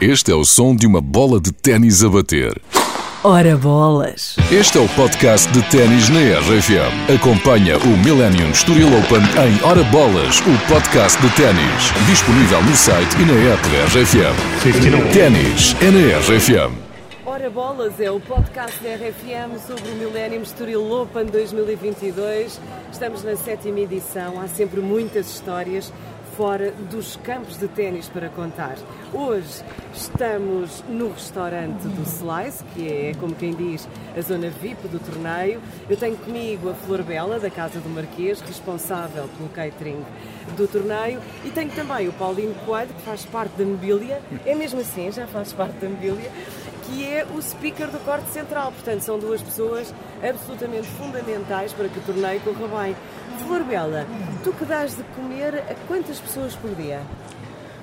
[0.00, 2.56] Este é o som de uma bola de ténis a bater.
[3.24, 4.36] Ora bolas!
[4.48, 7.16] Este é o podcast de ténis na RFM.
[7.16, 11.92] Acompanha o Millennium Estoril Open em Ora Bolas, o podcast de ténis.
[12.08, 15.12] Disponível no site e na app da RFM.
[15.12, 16.88] Ténis é na RFM.
[17.26, 22.60] Ora Bolas é o podcast da RFM sobre o Millennium Estoril Open 2022.
[22.92, 25.92] Estamos na sétima edição, há sempre muitas histórias
[26.38, 28.76] fora dos campos de ténis para contar.
[29.12, 35.00] Hoje estamos no restaurante do Slice, que é, como quem diz, a zona VIP do
[35.00, 35.60] torneio.
[35.90, 40.04] Eu tenho comigo a Flor Bela, da Casa do Marquês, responsável pelo catering
[40.56, 44.80] do torneio, e tenho também o Paulinho Coelho, que faz parte da mobília, é mesmo
[44.80, 46.30] assim, já faz parte da mobília,
[46.84, 48.70] que é o speaker do corte central.
[48.70, 52.96] Portanto, são duas pessoas absolutamente fundamentais para que o torneio corra bem.
[53.38, 54.06] Flor Bela,
[54.42, 57.00] tu que dás de comer a quantas pessoas por dia?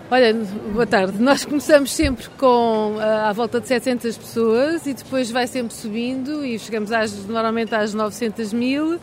[0.09, 0.33] Olha,
[0.71, 1.19] boa tarde.
[1.19, 6.45] Nós começamos sempre com uh, à volta de 700 pessoas e depois vai sempre subindo
[6.45, 8.99] e chegamos às, normalmente às 900 mil, uh,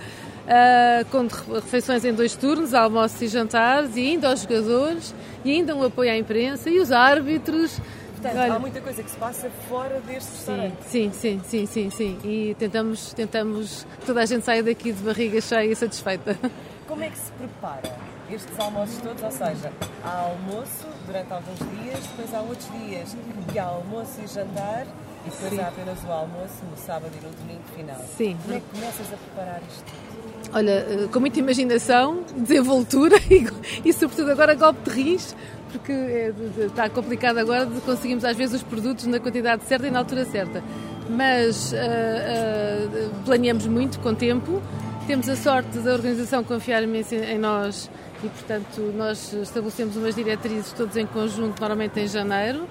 [1.11, 5.13] com refeições em dois turnos, almoços e jantares, e ainda aos jogadores,
[5.45, 7.81] e ainda um apoio à imprensa e os árbitros.
[8.23, 10.77] Portanto, Olha, há muita coisa que se passa fora deste restaurante.
[10.87, 12.19] Sim, sim, sim, sim, sim.
[12.23, 16.39] E tentamos, tentamos que toda a gente saia daqui de barriga cheia e satisfeita.
[16.87, 17.97] Como é que se prepara
[18.31, 19.23] estes almoços todos?
[19.25, 19.73] Ou seja,
[20.05, 23.17] há almoço durante alguns dias, depois há outros dias
[23.51, 24.87] que há almoço e jantar
[25.27, 25.61] e depois sim.
[25.61, 28.01] há apenas o almoço no sábado e no domingo final.
[28.17, 28.37] Sim.
[28.43, 30.23] Como é que começas a preparar isto tudo?
[30.55, 33.49] Olha, eh, com muita imaginação, desenvoltura e,
[33.89, 35.35] e sobretudo agora golpe de rins,
[35.73, 36.33] porque é,
[36.67, 40.25] está complicado agora de conseguirmos às vezes os produtos na quantidade certa e na altura
[40.25, 40.63] certa.
[41.09, 44.63] Mas uh, uh, planeamos muito com tempo,
[45.07, 47.91] temos a sorte da organização confiar imenso em nós
[48.23, 52.69] e, portanto, nós estabelecemos umas diretrizes todos em conjunto, normalmente em janeiro.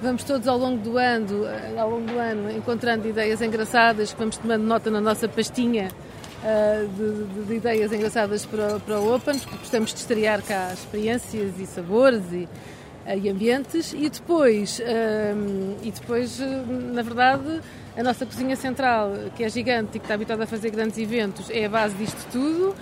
[0.00, 1.44] Vamos todos ao longo do ano,
[1.78, 5.88] ao longo do ano encontrando ideias engraçadas que vamos tomando nota na nossa pastinha
[6.44, 10.72] uh, de, de, de, ideias engraçadas para, para o Open, porque gostamos de estrear cá
[10.72, 12.48] experiências e sabores e,
[13.06, 13.92] uh, e ambientes.
[13.92, 17.60] E depois, uh, e depois na verdade,
[17.96, 21.48] a nossa cozinha central, que é gigante e que está habituada a fazer grandes eventos,
[21.50, 22.74] é a base disto tudo.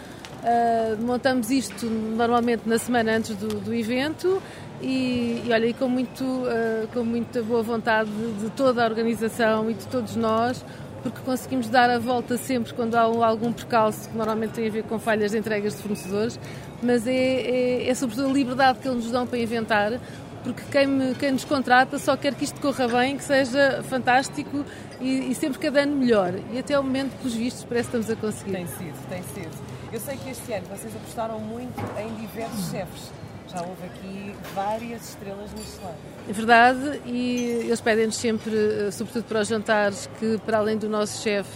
[0.42, 4.42] Uh, montamos isto normalmente na semana antes do, do evento
[4.80, 8.88] e, e, olha, e com, muito, uh, com muita boa vontade de, de, toda a
[8.88, 10.64] organização e de todos nós,
[11.02, 14.84] porque conseguimos dar a volta sempre quando há algum percalço, que normalmente tem a ver
[14.84, 16.38] com falhas de entregas de fornecedores,
[16.82, 20.00] mas é, é, é sobretudo a liberdade que eles nos dão para inventar,
[20.42, 24.64] porque quem, me, quem nos contrata só quer que isto corra bem, que seja fantástico
[25.00, 26.34] e, e sempre cada ano melhor.
[26.52, 28.52] E até o momento, pelos vistos, parece que estamos a conseguir.
[28.52, 29.50] Tem sido, tem sido.
[29.92, 33.10] Eu sei que este ano vocês apostaram muito em diversos chefes
[33.52, 35.94] já houve aqui várias estrelas Michelin.
[36.28, 40.88] É verdade, e eles pedem-nos sempre, eh, sobretudo para os jantares, que para além do
[40.88, 41.50] nosso chefe,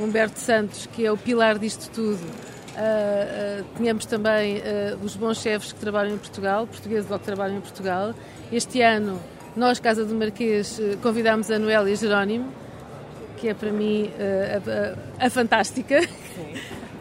[0.00, 5.40] Humberto Santos, que é o pilar disto tudo, uh, uh, tenhamos também uh, os bons
[5.40, 8.14] chefes que trabalham em Portugal, portugueses logo que trabalham em Portugal.
[8.50, 9.20] Este ano,
[9.54, 12.52] nós, Casa do Marquês, convidámos a Noélia Jerónimo,
[13.36, 16.00] que é para mim a, a, a fantástica.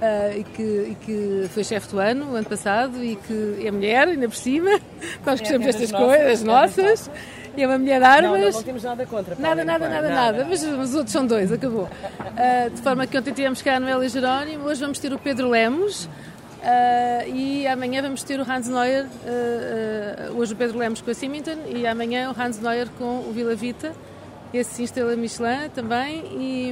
[0.03, 3.71] Uh, e, que, e, que, foi chefe do ano, o ano passado, e que é
[3.71, 4.71] mulher, ainda por cima.
[5.25, 7.09] Nós é gostamos destas coisas, nossas.
[7.55, 8.31] E é uma mulher de armas.
[8.31, 9.35] Não, não, não temos nada contra.
[9.39, 11.83] Nada, nada, nada, nada, Mas os outros são dois, acabou.
[11.85, 15.49] Uh, de forma que ontem tivemos cá a Noélia Jerónimo, hoje vamos ter o Pedro
[15.49, 16.03] Lemos.
[16.05, 21.13] Uh, e amanhã vamos ter o Hans Neuer, uh, hoje o Pedro Lemos com a
[21.13, 23.93] Symington e amanhã o Hans Neuer com o Vila Vita,
[24.53, 26.69] esse estrela Michelin também e,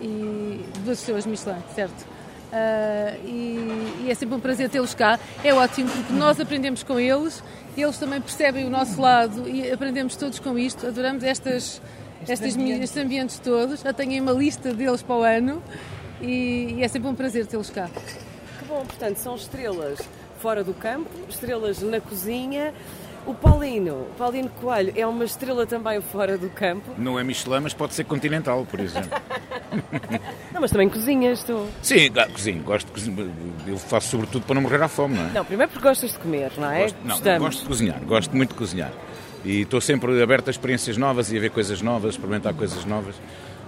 [0.00, 2.15] e duas estrelas Michelin, certo?
[2.46, 5.18] Uh, e, e, é sempre um prazer tê-los cá.
[5.42, 7.42] É ótimo porque nós aprendemos com eles,
[7.76, 10.86] eles também percebem o nosso lado e aprendemos todos com isto.
[10.86, 11.82] Adoramos estas,
[12.22, 12.84] estas ambiente.
[12.84, 13.80] estes ambientes todos.
[13.80, 15.62] Já tenho uma lista deles para o ano
[16.20, 17.90] e, e é sempre um prazer tê-los cá.
[18.58, 19.98] Que bom, portanto, são estrelas
[20.38, 22.72] fora do campo, estrelas na cozinha.
[23.26, 26.92] O Paulino, Paulino Coelho, é uma estrela também fora do campo.
[26.96, 29.10] Não é Michelin, mas pode ser continental, por exemplo.
[30.54, 31.66] não, mas também cozinhas tu.
[31.82, 33.26] Sim, cozinho, gosto de cozinhar.
[33.66, 35.32] Eu faço sobretudo para não morrer à fome, não é?
[35.32, 36.82] Não, primeiro porque gostas de comer, não é?
[36.82, 38.92] Gosto, não, gosto de cozinhar, gosto muito de cozinhar.
[39.44, 43.16] E estou sempre aberto a experiências novas e a ver coisas novas, experimentar coisas novas.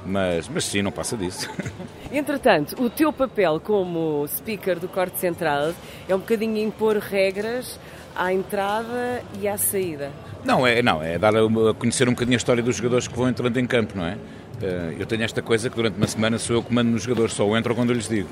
[0.07, 1.51] Mas, mas sim, não passa disso.
[2.13, 5.75] Entretanto, o teu papel como speaker do Corte Central
[6.09, 7.79] é um bocadinho impor regras
[8.19, 10.11] à entrada e à saída.
[10.45, 13.29] Não, é, não, é dar a conhecer um bocadinho a história dos jogadores que vão
[13.29, 14.15] entrando em campo, não é?
[14.61, 17.33] Uh, eu tenho esta coisa que durante uma semana sou eu que mando nos jogadores,
[17.33, 18.29] só entro quando eu lhes digo.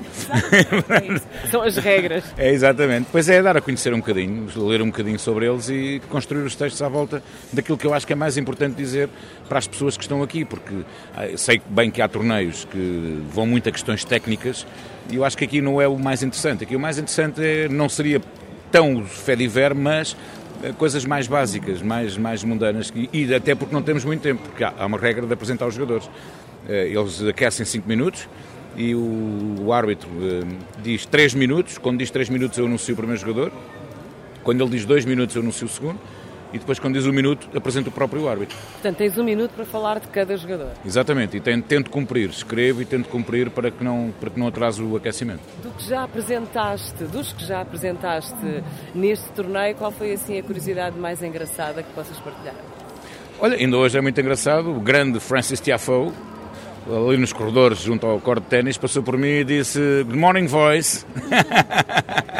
[0.89, 2.25] É São as regras.
[2.37, 3.07] É, exatamente.
[3.11, 6.55] Pois é, dar a conhecer um bocadinho, ler um bocadinho sobre eles e construir os
[6.55, 7.23] textos à volta
[7.53, 9.09] daquilo que eu acho que é mais importante dizer
[9.47, 10.85] para as pessoas que estão aqui, porque uh,
[11.37, 14.67] sei bem que há torneios que vão muito a questões técnicas
[15.09, 16.65] e eu acho que aqui não é o mais interessante.
[16.65, 18.21] Aqui o mais interessante é, não seria
[18.71, 20.15] tão fé de ver, mas
[20.63, 24.63] eh, coisas mais básicas, mais, mais mundanas, e, até porque não temos muito tempo, porque
[24.63, 26.09] há, uma regra de apresentar os jogadores.
[26.67, 28.27] Eh, eles aquecem 5 minutos
[28.75, 30.47] e o, o árbitro uh,
[30.83, 33.51] diz 3 minutos, quando diz 3 minutos eu anuncio o primeiro jogador,
[34.43, 35.99] quando ele diz 2 minutos eu anuncio o segundo,
[36.53, 38.55] e depois, quando diz um minuto, apresenta o próprio árbitro.
[38.73, 40.71] Portanto, tens um minuto para falar de cada jogador.
[40.85, 44.47] Exatamente, e tento, tento cumprir, escrevo e tento cumprir para que, não, para que não
[44.47, 45.41] atrase o aquecimento.
[45.61, 48.63] Do que já apresentaste, dos que já apresentaste
[48.95, 52.55] neste torneio, qual foi assim a curiosidade mais engraçada que possas partilhar?
[53.39, 56.11] Olha, ainda hoje é muito engraçado, o grande Francis Tiafoe,
[56.89, 60.47] ali nos corredores junto ao corte de ténis, passou por mim e disse Good morning,
[60.47, 61.05] voice.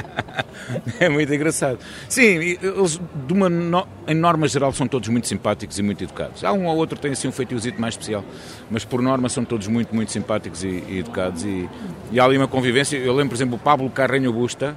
[1.00, 1.80] é muito engraçado.
[2.10, 6.44] Sim, eles, de uma, no, em norma geral, são todos muito simpáticos e muito educados.
[6.44, 8.24] Há um ou outro que tem assim um feitiozito mais especial,
[8.70, 11.44] mas por norma são todos muito, muito simpáticos e, e educados.
[11.44, 11.70] E,
[12.12, 12.98] e, há ali uma convivência.
[12.98, 14.76] Eu lembro, por exemplo, o Pablo Carreño Busta,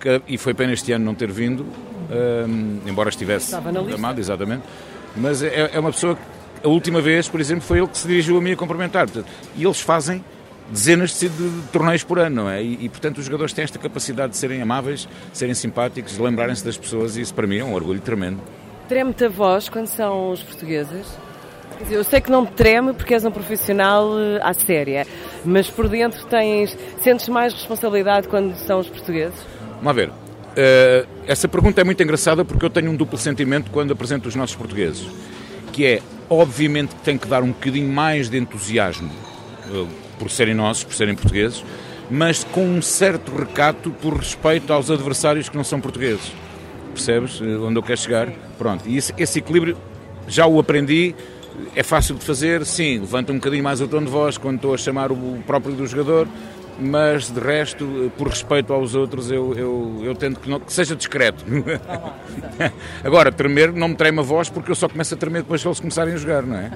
[0.00, 1.66] que, e foi pena este ano não ter vindo,
[2.10, 4.62] um, embora estivesse amado, exatamente.
[5.16, 6.22] Mas é, é uma pessoa que,
[6.66, 9.06] a última vez, por exemplo, foi ele que se dirigiu a mim a cumprimentar.
[9.56, 10.24] E eles fazem
[10.70, 11.30] dezenas de,
[11.72, 12.62] torneios por ano, não é?
[12.62, 16.22] E, e, portanto os jogadores têm esta capacidade de serem amáveis, de serem simpáticos, de
[16.22, 18.40] lembrarem-se das pessoas e isso para mim é um orgulho tremendo.
[18.88, 21.06] Treme-te a voz quando são os portugueses?
[21.90, 25.06] Eu sei que não te treme porque és um profissional eh, à séria,
[25.44, 29.38] mas por dentro tens, sentes mais responsabilidade quando são os portugueses?
[29.82, 30.08] Vamos ver.
[30.08, 34.34] Uh, essa pergunta é muito engraçada porque eu tenho um duplo sentimento quando apresento os
[34.34, 35.06] nossos portugueses,
[35.70, 39.10] que é, obviamente, que tem que dar um bocadinho mais de entusiasmo
[39.68, 41.64] uh, por serem nossos, por serem portugueses,
[42.10, 46.32] mas com um certo recato por respeito aos adversários que não são portugueses.
[46.92, 48.30] Percebes eh, onde eu quero chegar?
[48.58, 49.76] Pronto, e esse, esse equilíbrio
[50.28, 51.14] já o aprendi,
[51.74, 54.74] é fácil de fazer, sim, levanta um bocadinho mais o tom de voz quando estou
[54.74, 56.28] a chamar o próprio do jogador,
[56.78, 60.94] mas de resto, por respeito aos outros, eu, eu, eu tento que, não, que seja
[60.94, 61.44] discreto.
[63.02, 65.68] Agora, tremer, não me treme a voz porque eu só começo a tremer depois que
[65.68, 66.70] eles começarem a jogar, não é?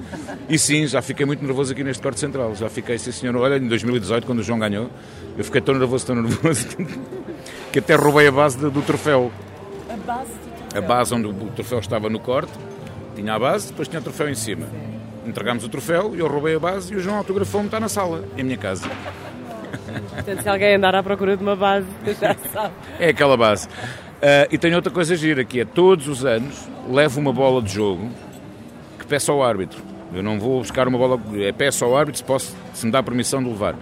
[0.49, 2.55] E sim, já fiquei muito nervoso aqui neste corte central.
[2.55, 4.89] Já fiquei, sim senhor, olha, em 2018, quando o João ganhou,
[5.37, 6.67] eu fiquei tão nervoso, tão nervoso,
[7.71, 9.31] que até roubei a base do, do troféu.
[9.87, 10.83] A base do troféu?
[10.83, 12.51] A base onde o troféu estava no corte,
[13.15, 14.65] tinha a base, depois tinha o troféu em cima.
[15.27, 18.43] Entregámos o troféu, eu roubei a base e o João autografou-me, está na sala, em
[18.43, 18.89] minha casa.
[20.13, 21.87] Portanto, se alguém andar à procura de uma base,
[22.19, 22.73] já sabe.
[22.99, 23.67] É aquela base.
[23.67, 27.73] Uh, e tenho outra coisa gira, que é todos os anos levo uma bola de
[27.73, 28.09] jogo
[28.99, 29.81] que peço ao árbitro.
[30.13, 33.01] Eu não vou buscar uma bola, é peço ao árbitro se, posso, se me dá
[33.01, 33.75] permissão de levar.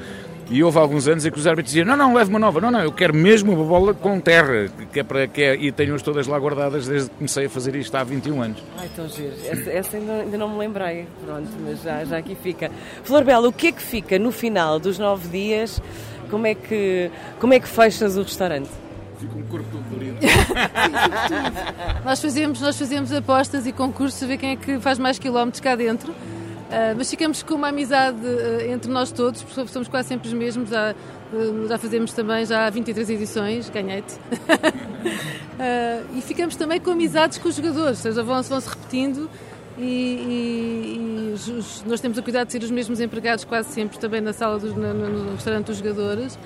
[0.50, 2.72] E houve alguns anos em que os árbitros diziam: Não, não, leve uma nova, não,
[2.72, 6.02] não, eu quero mesmo uma bola com terra, que é para, que é, e tenho-as
[6.02, 8.64] todas lá guardadas desde que comecei a fazer isto há 21 anos.
[8.78, 9.34] Ai, tão giro.
[9.46, 12.72] Essa, essa ainda, ainda, não me lembrei, pronto, mas já, já aqui fica.
[13.04, 15.80] Flor Bela, o que é que fica no final dos nove dias?
[16.32, 18.70] Como é que, como é que fechas o restaurante?
[19.20, 20.18] Fica um corpo todo dolorido.
[22.06, 25.60] nós, fazemos, nós fazemos apostas e concursos a ver quem é que faz mais quilómetros
[25.60, 26.14] cá dentro.
[26.70, 30.34] Uh, mas ficamos com uma amizade uh, entre nós todos, porque somos quase sempre os
[30.36, 30.70] mesmos.
[30.70, 30.94] Já,
[31.34, 34.14] uh, já fazemos também já há 23 edições, ganhei-te.
[36.16, 39.28] e ficamos também com amizades com os jogadores, ou seja, vão-se vão -se repetindo.
[39.80, 43.98] E, e, e os, nós temos a cuidado de ser os mesmos empregados quase sempre
[43.98, 46.38] também na sala, dos, no, no restaurante dos jogadores.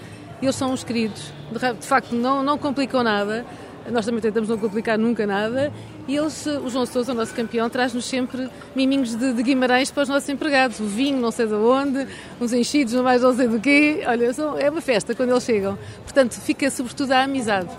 [0.42, 3.46] Eles são os queridos, de, de facto não, não complicam nada.
[3.92, 5.72] Nós também tentamos não complicar nunca nada.
[6.08, 10.04] E eles, o João Sousa, o nosso campeão, traz-nos sempre miminhos de, de, Guimarães para
[10.04, 10.80] os nossos empregados.
[10.80, 12.08] O vinho, não sei de onde,
[12.40, 14.04] uns enchidos, não mais não sei do quê.
[14.06, 15.78] Olha, são, é uma festa quando eles chegam.
[16.04, 17.70] Portanto, fica sobretudo a amizade.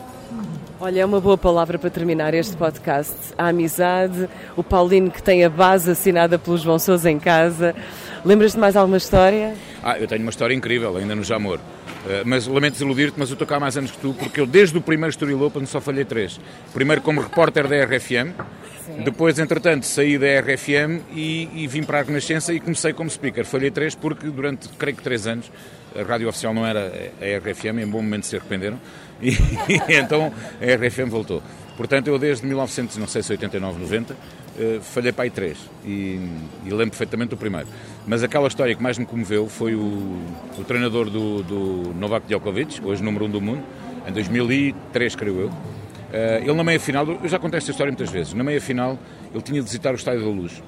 [0.80, 3.14] Olha, é uma boa palavra para terminar este podcast.
[3.38, 7.75] A amizade, o Paulino que tem a base assinada pelo João Sousa em casa.
[8.25, 9.54] Lembras de mais alguma história?
[9.82, 11.61] Ah, eu tenho uma história incrível ainda no Jamor.
[12.06, 14.46] Eh, mas lamento desiludir-te, mas eu estou cá há mais anos que tu, porque eu
[14.46, 16.38] desde o primeiro Estoril Open só falhei três.
[16.73, 18.34] Primeiro como repórter da RFM,
[18.84, 19.02] Sim.
[19.04, 23.44] depois, entretanto, saí da RFM e, e, vim para a Renascença e comecei como speaker.
[23.44, 25.50] Falhei três porque durante, creio que três anos,
[25.96, 28.78] a rádio oficial não era a RFM, em bom momento se arrependeram,
[29.23, 29.30] e,
[29.68, 31.42] e então a RFM voltou.
[31.76, 34.16] Portanto, eu desde 1989, 90,
[34.58, 36.18] uh, falhei para aí três e,
[36.64, 37.66] e, lembro perfeitamente do primeiro.
[38.06, 40.18] Mas aquela história que mais me comoveu foi o,
[40.58, 43.62] o treinador do, do Novak Djokovic, hoje número um do mundo,
[44.06, 45.49] em 2003, creio eu.
[45.49, 48.99] Uh, ele na meia-final, eu já contei esta história muitas vezes, na meia-final
[49.32, 50.62] ele tinha de visitar o Estádio da Luz.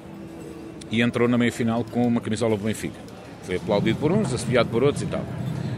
[0.91, 2.99] e entrou na meia-final com uma camisola do Benfica.
[3.43, 5.23] Foi aplaudido por uns, assobiado por outros e tal.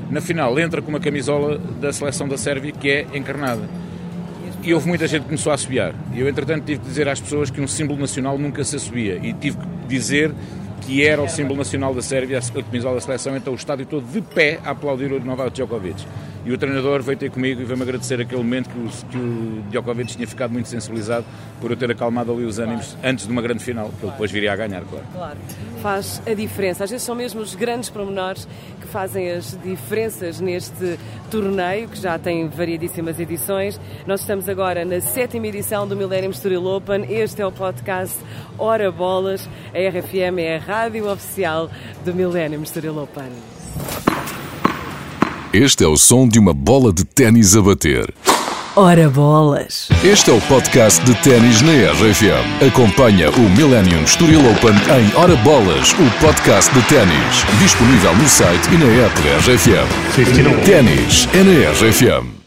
[0.09, 3.61] Na final entra com uma camisola da seleção da Sérvia que é encarnada.
[4.61, 5.93] E houve muita gente que começou a assobiar.
[6.13, 9.19] E eu, entretanto, tive que dizer às pessoas que um símbolo nacional nunca se assobia.
[9.23, 10.33] E tive que dizer
[10.81, 14.05] que era o símbolo nacional da Sérvia, a camisola da seleção, então o estádio todo
[14.05, 16.05] de pé a aplaudir o Novak Djokovic.
[16.49, 19.63] E o treinador veio ter comigo e veio-me agradecer aquele momento que o, que o
[19.69, 21.23] Djokovic tinha ficado muito sensibilizado
[21.61, 24.31] por eu ter acalmado ali os ânimos antes de uma grande final, que ele depois
[24.31, 25.05] viria a ganhar, claro.
[25.13, 25.37] Claro,
[25.79, 26.85] faz a diferença.
[26.85, 28.47] Às vezes são mesmo os grandes pormenores
[28.81, 30.97] que fazem as diferenças neste
[31.29, 33.79] torneio, que já tem variedíssimas edições.
[34.07, 37.05] Nós estamos agora na sétima edição do Millennium Estoril Open.
[37.13, 38.17] Este é o podcast
[38.57, 39.47] Hora Bolas.
[39.71, 41.69] A RFM é a rádio oficial
[42.03, 43.58] do Millennium Estoril Open.
[45.53, 48.13] Este é o som de uma bola de ténis a bater.
[48.75, 49.89] Ora bolas!
[50.03, 52.67] Este é o podcast de ténis na RFM.
[52.67, 57.43] Acompanha o Millennium Estoril Open em Ora Bolas, o podcast de ténis.
[57.59, 60.65] Disponível no site e na app da RFM.
[60.65, 62.38] Ténis é na RFM.